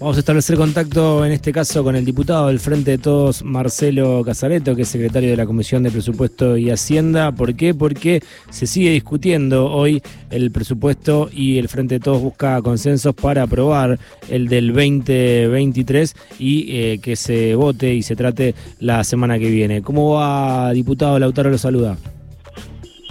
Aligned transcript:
Vamos 0.00 0.16
a 0.16 0.20
establecer 0.20 0.56
contacto 0.56 1.26
en 1.26 1.32
este 1.32 1.52
caso 1.52 1.84
con 1.84 1.94
el 1.94 2.06
diputado 2.06 2.46
del 2.46 2.58
Frente 2.58 2.92
de 2.92 2.96
Todos, 2.96 3.44
Marcelo 3.44 4.22
Casareto, 4.24 4.74
que 4.74 4.82
es 4.82 4.88
secretario 4.88 5.28
de 5.28 5.36
la 5.36 5.44
Comisión 5.44 5.82
de 5.82 5.90
Presupuesto 5.90 6.56
y 6.56 6.70
Hacienda. 6.70 7.32
¿Por 7.32 7.54
qué? 7.54 7.74
Porque 7.74 8.22
se 8.48 8.66
sigue 8.66 8.92
discutiendo 8.92 9.70
hoy 9.70 10.02
el 10.30 10.52
presupuesto 10.52 11.28
y 11.30 11.58
el 11.58 11.68
Frente 11.68 11.96
de 11.96 12.00
Todos 12.00 12.22
busca 12.22 12.62
consensos 12.62 13.14
para 13.14 13.42
aprobar 13.42 13.98
el 14.30 14.48
del 14.48 14.68
2023 14.68 16.16
y 16.38 16.64
eh, 16.74 16.98
que 17.02 17.14
se 17.14 17.54
vote 17.54 17.94
y 17.94 18.02
se 18.02 18.16
trate 18.16 18.54
la 18.78 19.04
semana 19.04 19.38
que 19.38 19.50
viene. 19.50 19.82
¿Cómo 19.82 20.14
va, 20.14 20.72
diputado? 20.72 21.18
Lautaro 21.18 21.50
lo 21.50 21.58
saluda. 21.58 21.98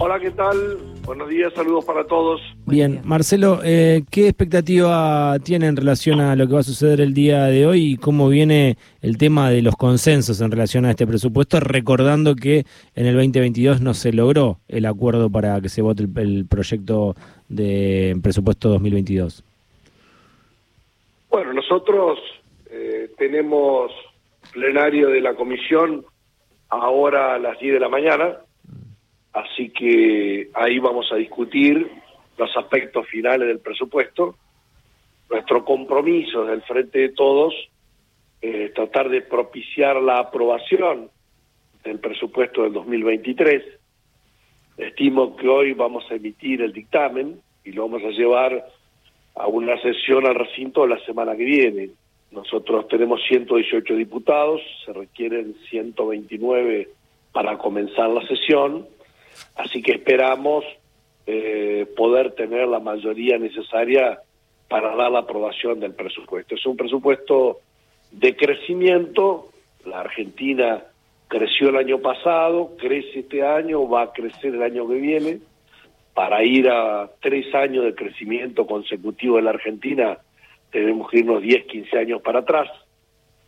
Hola, 0.02 0.18
¿qué 0.18 0.30
tal? 0.30 0.78
Buenos 1.04 1.28
días, 1.28 1.52
saludos 1.52 1.84
para 1.84 2.04
todos. 2.04 2.40
Bien, 2.64 3.02
Marcelo, 3.04 3.60
eh, 3.62 4.00
¿qué 4.10 4.28
expectativa 4.28 5.36
tiene 5.44 5.66
en 5.66 5.76
relación 5.76 6.22
a 6.22 6.34
lo 6.36 6.46
que 6.46 6.54
va 6.54 6.60
a 6.60 6.62
suceder 6.62 7.02
el 7.02 7.12
día 7.12 7.44
de 7.44 7.66
hoy 7.66 7.92
y 7.92 7.96
cómo 7.98 8.30
viene 8.30 8.78
el 9.02 9.18
tema 9.18 9.50
de 9.50 9.60
los 9.60 9.76
consensos 9.76 10.40
en 10.40 10.52
relación 10.52 10.86
a 10.86 10.90
este 10.92 11.06
presupuesto, 11.06 11.60
recordando 11.60 12.34
que 12.34 12.64
en 12.94 13.06
el 13.06 13.14
2022 13.14 13.82
no 13.82 13.92
se 13.92 14.14
logró 14.14 14.56
el 14.68 14.86
acuerdo 14.86 15.28
para 15.28 15.60
que 15.60 15.68
se 15.68 15.82
vote 15.82 16.04
el, 16.16 16.46
proyecto 16.48 17.14
de 17.50 18.16
presupuesto 18.22 18.70
2022? 18.70 19.44
Bueno, 21.28 21.52
nosotros 21.52 22.18
eh, 22.70 23.10
tenemos 23.18 23.92
plenario 24.54 25.08
de 25.08 25.20
la 25.20 25.34
comisión 25.34 26.06
ahora 26.70 27.34
a 27.34 27.38
las 27.38 27.60
10 27.60 27.74
de 27.74 27.80
la 27.80 27.90
mañana 27.90 28.38
Así 29.32 29.70
que 29.70 30.50
ahí 30.54 30.78
vamos 30.78 31.10
a 31.12 31.16
discutir 31.16 31.90
los 32.36 32.56
aspectos 32.56 33.06
finales 33.06 33.48
del 33.48 33.60
presupuesto. 33.60 34.36
Nuestro 35.28 35.64
compromiso 35.64 36.44
del 36.44 36.62
Frente 36.62 36.98
de 36.98 37.08
Todos 37.10 37.54
tratar 38.74 39.10
de 39.10 39.20
propiciar 39.20 39.96
la 39.96 40.18
aprobación 40.18 41.10
del 41.84 41.98
presupuesto 41.98 42.62
del 42.62 42.72
2023. 42.72 43.62
Estimo 44.78 45.36
que 45.36 45.48
hoy 45.48 45.72
vamos 45.72 46.04
a 46.10 46.14
emitir 46.14 46.62
el 46.62 46.72
dictamen 46.72 47.40
y 47.64 47.72
lo 47.72 47.86
vamos 47.88 48.02
a 48.02 48.10
llevar 48.10 48.66
a 49.34 49.46
una 49.46 49.80
sesión 49.80 50.26
al 50.26 50.34
recinto 50.34 50.86
la 50.86 50.98
semana 51.04 51.36
que 51.36 51.44
viene. 51.44 51.90
Nosotros 52.30 52.88
tenemos 52.88 53.20
118 53.28 53.94
diputados, 53.94 54.60
se 54.84 54.92
requieren 54.92 55.54
129 55.68 56.88
para 57.32 57.58
comenzar 57.58 58.08
la 58.08 58.26
sesión 58.26 58.86
Así 59.60 59.82
que 59.82 59.92
esperamos 59.92 60.64
eh, 61.26 61.86
poder 61.94 62.32
tener 62.32 62.66
la 62.66 62.80
mayoría 62.80 63.36
necesaria 63.38 64.20
para 64.68 64.96
dar 64.96 65.12
la 65.12 65.18
aprobación 65.20 65.80
del 65.80 65.92
presupuesto. 65.92 66.54
Es 66.54 66.64
un 66.64 66.78
presupuesto 66.78 67.60
de 68.10 68.34
crecimiento, 68.36 69.50
la 69.84 70.00
Argentina 70.00 70.82
creció 71.28 71.68
el 71.68 71.76
año 71.76 71.98
pasado, 71.98 72.74
crece 72.78 73.20
este 73.20 73.46
año, 73.46 73.86
va 73.86 74.02
a 74.02 74.12
crecer 74.12 74.54
el 74.54 74.62
año 74.62 74.88
que 74.88 74.94
viene. 74.94 75.40
Para 76.14 76.42
ir 76.42 76.68
a 76.70 77.10
tres 77.20 77.54
años 77.54 77.84
de 77.84 77.94
crecimiento 77.94 78.66
consecutivo 78.66 79.38
en 79.38 79.44
la 79.44 79.50
Argentina, 79.50 80.18
tenemos 80.70 81.10
que 81.10 81.18
irnos 81.18 81.42
10, 81.42 81.66
15 81.66 81.98
años 81.98 82.22
para 82.22 82.40
atrás. 82.40 82.68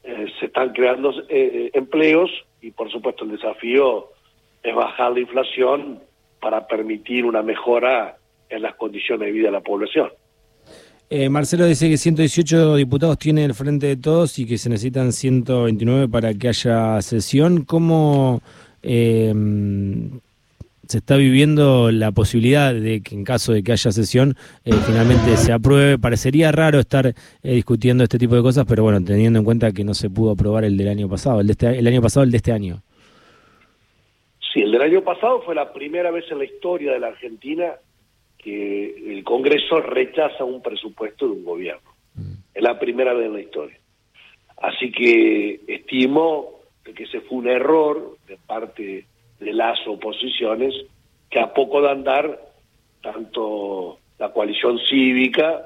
Eh, 0.05 0.27
se 0.39 0.47
están 0.47 0.73
creando 0.73 1.15
eh, 1.31 1.71
empleos 1.73 2.31
y, 2.61 2.71
por 2.71 2.91
supuesto, 2.91 3.25
el 3.25 3.33
desafío 3.33 4.11
es 4.63 4.75
bajar 4.75 5.13
la 5.13 5.21
inflación 5.21 6.01
para 6.41 6.67
permitir 6.67 7.25
una 7.25 7.43
mejora 7.43 8.17
en 8.49 8.63
las 8.63 8.75
condiciones 8.75 9.27
de 9.27 9.33
vida 9.33 9.47
de 9.47 9.53
la 9.53 9.61
población. 9.61 10.11
Eh, 11.15 11.29
Marcelo 11.29 11.67
dice 11.67 11.91
que 11.91 11.99
118 11.99 12.77
diputados 12.77 13.19
tiene 13.19 13.45
el 13.45 13.53
Frente 13.53 13.87
de 13.87 13.97
Todos 13.97 14.39
y 14.39 14.47
que 14.47 14.57
se 14.57 14.71
necesitan 14.71 15.13
129 15.13 16.09
para 16.09 16.33
que 16.33 16.49
haya 16.49 17.03
sesión. 17.03 17.65
¿Cómo 17.65 18.41
eh, 18.83 19.31
se 20.89 20.99
está 20.99 21.17
viviendo 21.17 21.91
la 21.91 22.13
posibilidad 22.13 22.73
de 22.75 23.03
que 23.03 23.15
en 23.15 23.25
caso 23.25 23.53
de 23.53 23.63
que 23.63 23.73
haya 23.73 23.93
sesión 23.93 24.37
eh, 24.65 24.73
finalmente 24.87 25.37
se 25.37 25.53
apruebe? 25.53 25.99
Parecería 25.99 26.51
raro 26.51 26.81
estar 26.81 27.15
discutiendo 27.43 28.05
este 28.05 28.19
tipo 28.19 28.35
de 28.35 28.41
cosas, 28.41 28.65
pero 28.67 28.83
bueno, 28.83 29.05
teniendo 29.05 29.39
en 29.39 29.45
cuenta 29.45 29.71
que 29.73 29.85
no 29.85 29.93
se 29.93 30.09
pudo 30.09 30.31
aprobar 30.31 30.65
el 30.65 30.79
del 30.79 30.89
año 30.89 31.11
pasado, 31.11 31.43
el, 31.43 31.47
de 31.47 31.53
este, 31.53 31.79
el 31.79 31.87
año 31.87 32.01
pasado, 32.01 32.25
el 32.25 32.31
de 32.31 32.39
este 32.39 32.53
año. 32.53 32.83
Sí, 34.53 34.61
el 34.61 34.73
del 34.73 34.83
año 34.83 35.03
pasado 35.03 35.41
fue 35.43 35.55
la 35.55 35.73
primera 35.73 36.11
vez 36.11 36.31
en 36.31 36.39
la 36.39 36.45
historia 36.45 36.93
de 36.93 37.01
la 37.01 37.09
Argentina 37.09 37.73
que 38.37 39.13
el 39.13 39.25
Congreso 39.25 39.81
rechaza 39.81 40.45
un 40.45 40.61
presupuesto 40.61 41.27
de 41.27 41.33
un 41.33 41.45
gobierno. 41.45 41.91
Mm. 42.15 42.33
Es 42.55 42.63
la 42.63 42.79
primera 42.79 43.15
vez 43.15 43.27
en 43.27 43.33
la 43.35 43.41
historia. 43.41 43.79
Así 44.59 44.93
que 44.93 45.61
estimo 45.67 46.61
que 46.85 47.05
ese 47.05 47.21
fue 47.23 47.39
un 47.39 47.49
error 47.49 48.17
de 48.27 48.37
parte 48.37 49.07
de 49.39 49.53
las 49.53 49.79
oposiciones 49.87 50.75
que 51.31 51.41
a 51.41 51.55
poco 51.55 51.81
de 51.81 51.91
andar 51.91 52.41
tanto 53.01 53.99
la 54.19 54.33
coalición 54.33 54.79
cívica, 54.89 55.63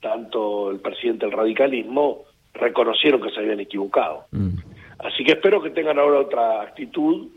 tanto 0.00 0.70
el 0.70 0.80
presidente 0.80 1.26
del 1.26 1.34
radicalismo 1.36 2.24
reconocieron 2.54 3.20
que 3.20 3.30
se 3.30 3.40
habían 3.40 3.60
equivocado. 3.60 4.26
Mm. 4.30 4.56
Así 5.00 5.24
que 5.24 5.32
espero 5.32 5.60
que 5.60 5.70
tengan 5.70 5.98
ahora 5.98 6.20
otra 6.20 6.62
actitud 6.62 7.28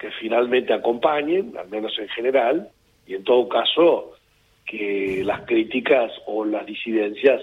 que 0.00 0.10
finalmente 0.12 0.72
acompañen, 0.72 1.52
al 1.58 1.68
menos 1.68 1.96
en 1.98 2.08
general, 2.08 2.70
y 3.06 3.14
en 3.14 3.22
todo 3.22 3.48
caso 3.48 4.12
que 4.66 5.22
las 5.24 5.42
críticas 5.42 6.10
o 6.26 6.44
las 6.44 6.64
disidencias 6.64 7.42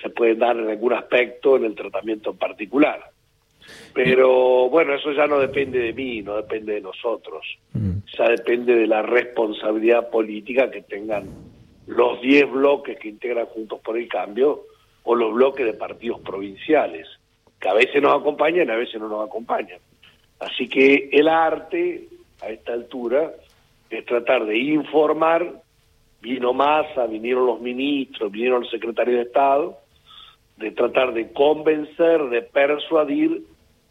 se 0.00 0.10
pueden 0.10 0.40
dar 0.40 0.56
en 0.56 0.68
algún 0.68 0.92
aspecto 0.94 1.56
en 1.56 1.64
el 1.64 1.74
tratamiento 1.74 2.30
en 2.30 2.38
particular. 2.38 3.00
Pero 3.94 4.68
bueno, 4.68 4.94
eso 4.94 5.12
ya 5.12 5.28
no 5.28 5.38
depende 5.38 5.78
de 5.78 5.92
mí, 5.92 6.22
no 6.22 6.36
depende 6.36 6.74
de 6.74 6.80
nosotros, 6.80 7.46
mm. 7.74 7.98
ya 8.18 8.28
depende 8.28 8.74
de 8.74 8.88
la 8.88 9.02
responsabilidad 9.02 10.10
política 10.10 10.70
que 10.70 10.82
tengan 10.82 11.28
los 11.86 12.20
10 12.20 12.50
bloques 12.50 12.98
que 12.98 13.08
integran 13.08 13.46
Juntos 13.46 13.80
por 13.80 13.96
el 13.96 14.08
Cambio 14.08 14.64
o 15.04 15.14
los 15.14 15.32
bloques 15.32 15.64
de 15.64 15.74
partidos 15.74 16.20
provinciales, 16.20 17.06
que 17.60 17.68
a 17.68 17.74
veces 17.74 18.02
nos 18.02 18.20
acompañan 18.20 18.66
y 18.66 18.72
a 18.72 18.76
veces 18.76 19.00
no 19.00 19.08
nos 19.08 19.28
acompañan. 19.28 19.78
Así 20.42 20.68
que 20.68 21.08
el 21.12 21.28
arte, 21.28 22.08
a 22.42 22.50
esta 22.50 22.72
altura, 22.72 23.32
es 23.88 24.04
tratar 24.04 24.44
de 24.44 24.58
informar, 24.58 25.62
vino 26.20 26.52
Massa, 26.52 27.06
vinieron 27.06 27.46
los 27.46 27.60
ministros, 27.60 28.32
vinieron 28.32 28.62
los 28.62 28.70
secretarios 28.70 29.16
de 29.16 29.22
Estado, 29.22 29.78
de 30.56 30.72
tratar 30.72 31.14
de 31.14 31.32
convencer, 31.32 32.28
de 32.28 32.42
persuadir 32.42 33.42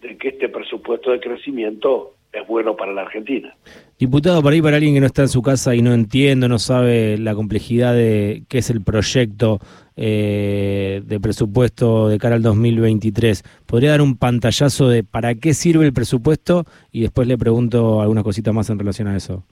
de 0.01 0.17
que 0.17 0.29
este 0.29 0.49
presupuesto 0.49 1.11
de 1.11 1.19
crecimiento 1.19 2.15
es 2.33 2.45
bueno 2.47 2.75
para 2.75 2.93
la 2.93 3.03
Argentina. 3.03 3.55
Diputado, 3.97 4.41
para 4.41 4.55
ir 4.55 4.63
para 4.63 4.77
alguien 4.77 4.93
que 4.93 4.99
no 4.99 5.05
está 5.05 5.21
en 5.21 5.29
su 5.29 5.41
casa 5.41 5.75
y 5.75 5.81
no 5.81 5.93
entiende, 5.93 6.49
no 6.49 6.59
sabe 6.59 7.17
la 7.17 7.35
complejidad 7.35 7.93
de 7.93 8.43
qué 8.49 8.57
es 8.57 8.69
el 8.69 8.83
proyecto 8.83 9.59
eh, 10.03 11.03
de 11.05 11.19
presupuesto 11.19 12.09
de 12.09 12.17
cara 12.17 12.33
al 12.33 12.41
2023, 12.41 13.43
¿podría 13.67 13.91
dar 13.91 14.01
un 14.01 14.17
pantallazo 14.17 14.89
de 14.89 15.03
para 15.03 15.35
qué 15.35 15.53
sirve 15.53 15.85
el 15.85 15.93
presupuesto? 15.93 16.65
Y 16.91 17.01
después 17.01 17.27
le 17.27 17.37
pregunto 17.37 18.01
algunas 18.01 18.23
cositas 18.23 18.51
más 18.51 18.67
en 18.71 18.79
relación 18.79 19.07
a 19.07 19.15
eso. 19.15 19.43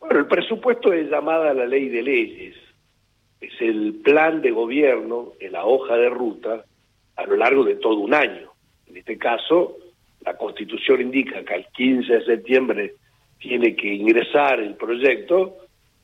Bueno, 0.00 0.18
el 0.18 0.26
presupuesto 0.26 0.92
es 0.92 1.08
llamada 1.08 1.54
la 1.54 1.66
ley 1.66 1.88
de 1.88 2.02
leyes. 2.02 2.56
Es 3.40 3.52
el 3.60 4.00
plan 4.02 4.42
de 4.42 4.50
gobierno 4.50 5.34
en 5.38 5.52
la 5.52 5.64
hoja 5.64 5.96
de 5.96 6.10
ruta 6.10 6.64
a 7.14 7.26
lo 7.26 7.36
largo 7.36 7.62
de 7.62 7.76
todo 7.76 7.98
un 7.98 8.12
año. 8.12 8.50
En 8.88 8.96
este 8.96 9.16
caso, 9.18 9.76
la 10.24 10.36
Constitución 10.36 11.00
indica 11.00 11.44
que 11.44 11.54
al 11.54 11.66
15 11.76 12.12
de 12.12 12.24
septiembre 12.24 12.94
tiene 13.38 13.76
que 13.76 13.94
ingresar 13.94 14.58
el 14.58 14.74
proyecto 14.74 15.58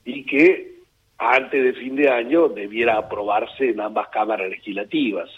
y 0.04 0.24
que 0.24 0.71
antes 1.18 1.64
de 1.64 1.72
fin 1.74 1.96
de 1.96 2.10
año 2.10 2.48
debiera 2.48 2.98
aprobarse 2.98 3.70
en 3.70 3.80
ambas 3.80 4.08
cámaras 4.08 4.48
legislativas. 4.50 5.30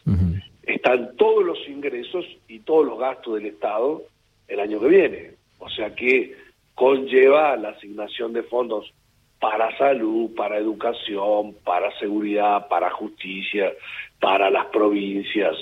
Están 0.62 1.17
todos 1.17 1.44
los 1.44 1.59
ingresos 1.69 2.25
y 2.49 2.61
todos 2.61 2.87
los 2.87 2.99
gastos 2.99 3.35
del 3.35 3.47
Estado 3.47 4.03
el 4.49 4.61
año 4.61 4.81
que 4.81 4.88
viene. 4.88 5.31
O 5.59 5.69
sea 5.69 5.94
que 5.94 6.35
conlleva 6.75 7.56
la 7.56 7.71
asignación 7.71 8.32
de 8.32 8.43
fondos 8.44 8.93
para 9.38 9.76
salud, 9.76 10.35
para 10.35 10.56
educación, 10.56 11.55
para 11.65 11.97
seguridad, 11.99 12.67
para 12.69 12.91
justicia, 12.91 13.73
para 14.20 14.49
las 14.49 14.67
provincias, 14.67 15.55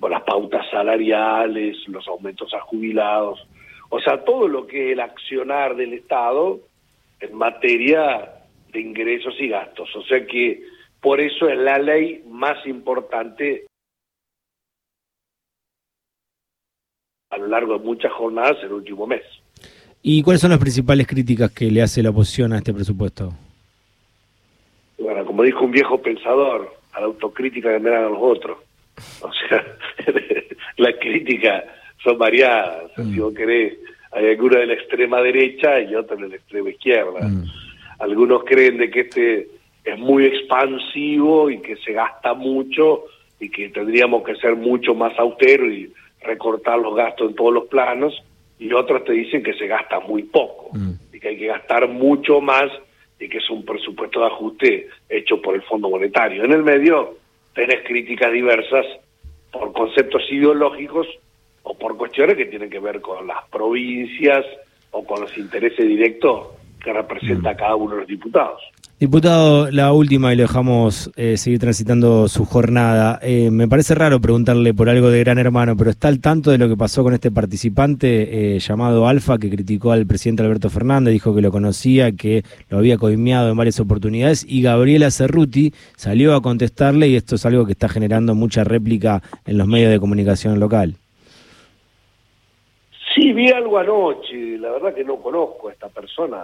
las 0.00 0.22
pautas 0.22 0.68
salariales, 0.70 1.76
los 1.86 2.08
aumentos 2.08 2.52
a 2.54 2.60
jubilados, 2.60 3.46
o 3.90 4.00
sea, 4.00 4.24
todo 4.24 4.48
lo 4.48 4.66
que 4.66 4.86
es 4.86 4.92
el 4.92 5.00
accionar 5.00 5.74
del 5.74 5.92
Estado 5.94 6.60
en 7.18 7.34
materia 7.36 8.39
de 8.72 8.80
ingresos 8.80 9.34
y 9.38 9.48
gastos. 9.48 9.94
O 9.96 10.02
sea 10.02 10.24
que 10.26 10.62
por 11.00 11.20
eso 11.20 11.48
es 11.48 11.58
la 11.58 11.78
ley 11.78 12.22
más 12.28 12.64
importante 12.66 13.66
a 17.30 17.36
lo 17.36 17.46
largo 17.46 17.78
de 17.78 17.84
muchas 17.84 18.12
jornadas 18.12 18.56
el 18.62 18.72
último 18.72 19.06
mes. 19.06 19.22
¿Y 20.02 20.22
cuáles 20.22 20.40
son 20.40 20.50
las 20.50 20.58
principales 20.58 21.06
críticas 21.06 21.52
que 21.52 21.70
le 21.70 21.82
hace 21.82 22.02
la 22.02 22.10
oposición 22.10 22.52
a 22.52 22.58
este 22.58 22.72
presupuesto? 22.72 23.32
Bueno, 24.98 25.24
como 25.24 25.42
dijo 25.42 25.64
un 25.64 25.70
viejo 25.70 26.00
pensador, 26.00 26.74
a 26.92 27.00
la 27.00 27.06
autocrítica 27.06 27.72
que 27.72 27.78
me 27.78 27.90
dan 27.90 28.10
los 28.10 28.18
otros. 28.20 28.58
O 29.22 29.30
sea, 29.32 29.64
las 30.76 30.94
críticas 31.00 31.64
son 32.02 32.18
variadas. 32.18 32.90
Si 32.96 33.18
vos 33.18 33.34
querés, 33.34 33.78
hay 34.12 34.30
alguna 34.30 34.58
de 34.58 34.66
la 34.66 34.74
extrema 34.74 35.20
derecha 35.22 35.80
y 35.80 35.94
otra 35.94 36.16
de 36.16 36.28
la 36.28 36.36
extrema 36.36 36.70
izquierda. 36.70 37.20
Algunos 38.00 38.44
creen 38.44 38.78
de 38.78 38.90
que 38.90 39.00
este 39.00 39.48
es 39.84 39.98
muy 39.98 40.26
expansivo 40.26 41.50
y 41.50 41.60
que 41.60 41.76
se 41.76 41.92
gasta 41.92 42.34
mucho 42.34 43.04
y 43.38 43.50
que 43.50 43.68
tendríamos 43.68 44.22
que 44.24 44.34
ser 44.36 44.56
mucho 44.56 44.94
más 44.94 45.18
austeros 45.18 45.72
y 45.72 45.92
recortar 46.22 46.78
los 46.78 46.94
gastos 46.94 47.30
en 47.30 47.36
todos 47.36 47.52
los 47.52 47.68
planos 47.68 48.22
y 48.58 48.72
otros 48.72 49.04
te 49.04 49.12
dicen 49.12 49.42
que 49.42 49.54
se 49.54 49.66
gasta 49.66 50.00
muy 50.00 50.22
poco 50.24 50.70
y 51.12 51.18
que 51.18 51.28
hay 51.28 51.38
que 51.38 51.46
gastar 51.46 51.88
mucho 51.88 52.40
más 52.40 52.70
y 53.18 53.28
que 53.28 53.38
es 53.38 53.50
un 53.50 53.64
presupuesto 53.64 54.20
de 54.20 54.26
ajuste 54.26 54.88
hecho 55.08 55.40
por 55.40 55.54
el 55.54 55.62
Fondo 55.62 55.88
Monetario. 55.90 56.44
En 56.44 56.52
el 56.52 56.62
medio 56.62 57.16
tenés 57.54 57.86
críticas 57.86 58.32
diversas 58.32 58.86
por 59.50 59.72
conceptos 59.72 60.22
ideológicos 60.30 61.06
o 61.62 61.76
por 61.76 61.96
cuestiones 61.96 62.36
que 62.36 62.46
tienen 62.46 62.70
que 62.70 62.78
ver 62.78 63.00
con 63.00 63.26
las 63.26 63.46
provincias 63.50 64.44
o 64.90 65.04
con 65.04 65.20
los 65.20 65.36
intereses 65.36 65.86
directos 65.86 66.59
que 66.80 66.92
representa 66.92 67.56
cada 67.56 67.76
uno 67.76 67.92
de 67.92 68.00
los 68.00 68.08
diputados. 68.08 68.60
Diputado, 69.00 69.70
la 69.70 69.94
última 69.94 70.30
y 70.30 70.36
lo 70.36 70.42
dejamos 70.42 71.10
eh, 71.16 71.38
seguir 71.38 71.58
transitando 71.58 72.28
su 72.28 72.44
jornada. 72.44 73.18
Eh, 73.22 73.50
me 73.50 73.66
parece 73.66 73.94
raro 73.94 74.20
preguntarle 74.20 74.74
por 74.74 74.90
algo 74.90 75.08
de 75.08 75.20
Gran 75.20 75.38
Hermano, 75.38 75.74
pero 75.74 75.88
¿está 75.88 76.08
al 76.08 76.20
tanto 76.20 76.50
de 76.50 76.58
lo 76.58 76.68
que 76.68 76.76
pasó 76.76 77.02
con 77.02 77.14
este 77.14 77.30
participante 77.30 78.56
eh, 78.56 78.58
llamado 78.58 79.08
Alfa 79.08 79.38
que 79.38 79.48
criticó 79.48 79.92
al 79.92 80.06
presidente 80.06 80.42
Alberto 80.42 80.68
Fernández, 80.68 81.14
dijo 81.14 81.34
que 81.34 81.40
lo 81.40 81.50
conocía, 81.50 82.12
que 82.12 82.42
lo 82.68 82.76
había 82.76 82.98
coimeado 82.98 83.50
en 83.50 83.56
varias 83.56 83.80
oportunidades 83.80 84.44
y 84.46 84.60
Gabriela 84.60 85.10
Cerruti 85.10 85.72
salió 85.96 86.34
a 86.34 86.42
contestarle 86.42 87.08
y 87.08 87.16
esto 87.16 87.36
es 87.36 87.46
algo 87.46 87.64
que 87.64 87.72
está 87.72 87.88
generando 87.88 88.34
mucha 88.34 88.64
réplica 88.64 89.22
en 89.46 89.56
los 89.56 89.66
medios 89.66 89.90
de 89.90 89.98
comunicación 89.98 90.60
local? 90.60 90.96
Sí, 93.14 93.32
vi 93.32 93.50
algo 93.50 93.78
anoche, 93.78 94.58
la 94.58 94.72
verdad 94.72 94.94
que 94.94 95.04
no 95.04 95.16
conozco 95.16 95.70
a 95.70 95.72
esta 95.72 95.88
persona 95.88 96.36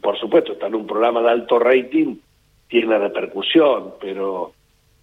por 0.00 0.18
supuesto, 0.18 0.52
está 0.52 0.66
en 0.66 0.74
un 0.74 0.86
programa 0.86 1.20
de 1.22 1.30
alto 1.30 1.58
rating, 1.58 2.16
tiene 2.68 2.98
repercusión, 2.98 3.94
pero 4.00 4.52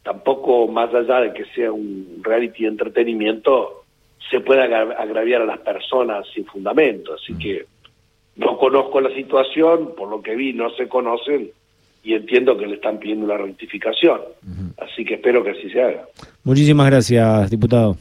tampoco 0.03 0.67
más 0.67 0.93
allá 0.93 1.21
de 1.21 1.33
que 1.33 1.45
sea 1.55 1.71
un 1.71 2.19
reality 2.21 2.63
de 2.63 2.69
entretenimiento, 2.69 3.83
se 4.29 4.39
puede 4.39 4.61
agraviar 4.63 5.41
a 5.41 5.45
las 5.45 5.59
personas 5.59 6.25
sin 6.33 6.45
fundamento. 6.45 7.13
Así 7.13 7.37
que 7.37 7.65
no 8.35 8.57
conozco 8.57 8.99
la 9.01 9.13
situación, 9.13 9.93
por 9.95 10.09
lo 10.09 10.21
que 10.21 10.35
vi 10.35 10.53
no 10.53 10.69
se 10.71 10.87
conocen 10.87 11.51
y 12.03 12.13
entiendo 12.13 12.57
que 12.57 12.67
le 12.67 12.75
están 12.75 12.99
pidiendo 12.99 13.25
una 13.25 13.37
rectificación. 13.37 14.19
Así 14.77 15.05
que 15.05 15.15
espero 15.15 15.43
que 15.43 15.51
así 15.51 15.69
se 15.69 15.81
haga. 15.81 16.05
Muchísimas 16.43 16.87
gracias, 16.87 17.49
diputado. 17.49 17.95